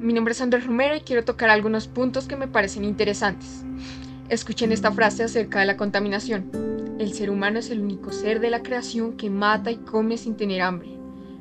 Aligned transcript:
mi 0.00 0.14
nombre 0.14 0.32
es 0.32 0.40
Andrés 0.40 0.66
Romero 0.66 0.96
y 0.96 1.00
quiero 1.00 1.24
tocar 1.24 1.50
algunos 1.50 1.86
puntos 1.86 2.26
que 2.26 2.36
me 2.36 2.48
parecen 2.48 2.84
interesantes. 2.84 3.64
Escuchen 4.30 4.72
esta 4.72 4.90
frase 4.92 5.24
acerca 5.24 5.60
de 5.60 5.66
la 5.66 5.76
contaminación. 5.76 6.96
El 6.98 7.12
ser 7.12 7.28
humano 7.28 7.58
es 7.58 7.70
el 7.70 7.80
único 7.80 8.10
ser 8.10 8.40
de 8.40 8.48
la 8.48 8.62
creación 8.62 9.16
que 9.18 9.28
mata 9.28 9.70
y 9.70 9.76
come 9.76 10.16
sin 10.16 10.36
tener 10.36 10.62
hambre, 10.62 10.88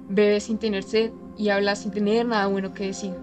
bebe 0.10 0.42
sin 0.42 0.58
tener 0.58 0.84
sed 0.84 1.12
y 1.38 1.50
habla 1.50 1.76
sin 1.76 1.92
tener 1.92 2.26
nada 2.26 2.48
bueno 2.48 2.74
que 2.74 2.88
decir. 2.88 3.14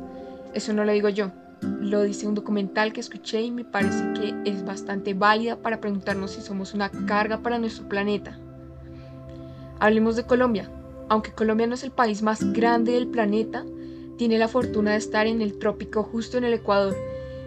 Eso 0.54 0.72
no 0.72 0.84
lo 0.84 0.92
digo 0.92 1.10
yo, 1.10 1.32
lo 1.60 2.02
dice 2.02 2.26
un 2.26 2.34
documental 2.34 2.94
que 2.94 3.00
escuché 3.00 3.42
y 3.42 3.50
me 3.50 3.64
parece 3.64 4.04
que 4.14 4.34
es 4.50 4.64
bastante 4.64 5.12
válida 5.12 5.56
para 5.56 5.80
preguntarnos 5.80 6.30
si 6.30 6.40
somos 6.40 6.72
una 6.72 6.88
carga 6.88 7.42
para 7.42 7.58
nuestro 7.58 7.88
planeta. 7.88 8.38
Hablemos 9.80 10.16
de 10.16 10.24
Colombia. 10.24 10.70
Aunque 11.08 11.32
Colombia 11.32 11.68
no 11.68 11.74
es 11.74 11.84
el 11.84 11.92
país 11.92 12.22
más 12.22 12.52
grande 12.52 12.92
del 12.92 13.06
planeta, 13.06 13.64
tiene 14.16 14.38
la 14.38 14.48
fortuna 14.48 14.92
de 14.92 14.98
estar 14.98 15.26
en 15.26 15.42
el 15.42 15.58
trópico 15.58 16.02
justo 16.02 16.38
en 16.38 16.44
el 16.44 16.54
Ecuador 16.54 16.96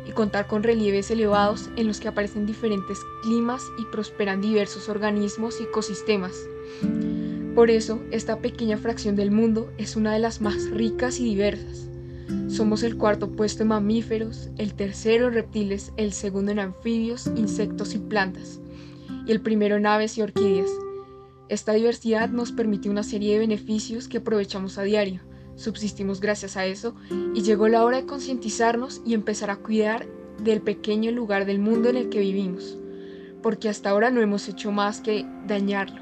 y 0.07 0.11
contar 0.11 0.47
con 0.47 0.63
relieves 0.63 1.11
elevados 1.11 1.69
en 1.75 1.87
los 1.87 1.99
que 1.99 2.07
aparecen 2.07 2.45
diferentes 2.45 2.99
climas 3.21 3.63
y 3.77 3.85
prosperan 3.85 4.41
diversos 4.41 4.89
organismos 4.89 5.59
y 5.59 5.63
ecosistemas. 5.63 6.33
Por 7.55 7.69
eso, 7.69 7.99
esta 8.11 8.39
pequeña 8.39 8.77
fracción 8.77 9.15
del 9.15 9.31
mundo 9.31 9.71
es 9.77 9.95
una 9.95 10.13
de 10.13 10.19
las 10.19 10.41
más 10.41 10.69
ricas 10.69 11.19
y 11.19 11.25
diversas. 11.25 11.87
Somos 12.47 12.83
el 12.83 12.97
cuarto 12.97 13.31
puesto 13.31 13.63
en 13.63 13.69
mamíferos, 13.69 14.49
el 14.57 14.73
tercero 14.73 15.27
en 15.27 15.33
reptiles, 15.33 15.91
el 15.97 16.13
segundo 16.13 16.51
en 16.51 16.59
anfibios, 16.59 17.27
insectos 17.35 17.95
y 17.95 17.97
plantas, 17.97 18.59
y 19.25 19.31
el 19.31 19.41
primero 19.41 19.75
en 19.77 19.85
aves 19.85 20.17
y 20.17 20.21
orquídeas. 20.21 20.69
Esta 21.49 21.73
diversidad 21.73 22.29
nos 22.29 22.51
permite 22.51 22.89
una 22.89 23.03
serie 23.03 23.33
de 23.33 23.39
beneficios 23.39 24.07
que 24.07 24.19
aprovechamos 24.19 24.77
a 24.77 24.83
diario, 24.83 25.21
subsistimos 25.59 26.21
gracias 26.21 26.57
a 26.57 26.65
eso, 26.65 26.95
y 27.35 27.41
llegó 27.41 27.67
la 27.67 27.83
hora 27.83 27.97
de 27.97 28.05
concientizarnos 28.05 29.01
y 29.05 29.13
empezar 29.13 29.51
a 29.51 29.57
cuidar 29.57 30.07
del 30.41 30.61
pequeño 30.61 31.11
lugar 31.11 31.45
del 31.45 31.59
mundo 31.59 31.89
en 31.89 31.97
el 31.97 32.09
que 32.09 32.19
vivimos, 32.19 32.77
porque 33.43 33.69
hasta 33.69 33.89
ahora 33.89 34.09
no 34.09 34.21
hemos 34.21 34.47
hecho 34.47 34.71
más 34.71 35.01
que 35.01 35.25
dañarlo. 35.45 36.01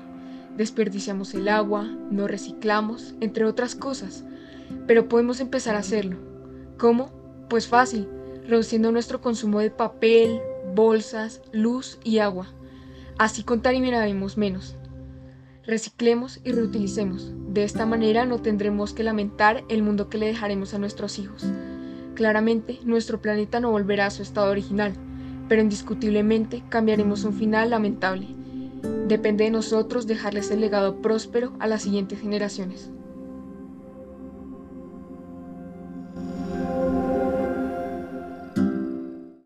Desperdiciamos 0.55 1.33
el 1.33 1.50
agua, 1.50 1.83
no 2.11 2.28
reciclamos, 2.28 3.16
entre 3.19 3.45
otras 3.45 3.75
cosas, 3.75 4.23
pero 4.85 5.08
podemos 5.09 5.39
empezar 5.39 5.75
a 5.75 5.80
hacerlo. 5.80 6.17
¿Cómo? 6.78 7.11
Pues 7.50 7.67
fácil, 7.67 8.08
reduciendo 8.47 8.91
nuestro 8.91 9.22
consumo 9.22 9.59
de 9.59 9.72
papel, 9.72 10.39
bolsas, 10.75 11.41
luz 11.52 12.00
y 12.03 12.19
agua. 12.19 12.47
Así 13.17 13.44
contaminaremos 13.44 14.38
menos. 14.38 14.75
Reciclemos 15.68 16.40
y 16.46 16.54
reutilicemos. 16.54 17.34
De 17.50 17.66
esta 17.66 17.86
manera 17.86 18.26
no 18.26 18.40
tendremos 18.40 18.94
que 18.94 19.04
lamentar 19.04 19.66
el 19.68 19.84
mundo 19.84 20.08
que 20.08 20.18
le 20.18 20.28
dejaremos 20.28 20.74
a 20.74 20.80
nuestros 20.80 21.20
hijos. 21.20 21.44
Claramente, 22.16 22.80
nuestro 22.86 23.22
planeta 23.22 23.59
no 23.59 23.72
volverá 23.72 24.06
a 24.06 24.12
su 24.12 24.22
estado 24.22 24.50
original, 24.50 24.94
pero 25.50 25.62
indiscutiblemente 25.62 26.64
cambiaremos 26.70 27.26
un 27.26 27.34
final 27.34 27.72
lamentable. 27.72 28.28
Depende 29.09 29.44
de 29.44 29.52
nosotros 29.52 30.08
dejarles 30.08 30.52
el 30.52 30.62
legado 30.62 31.02
próspero 31.02 31.52
a 31.59 31.68
las 31.68 31.81
siguientes 31.81 32.22
generaciones. 32.22 32.90